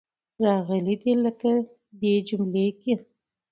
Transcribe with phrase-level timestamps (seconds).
[0.43, 1.13] راغلې دي.
[1.23, 1.49] لکه
[1.99, 2.93] دې جمله کې.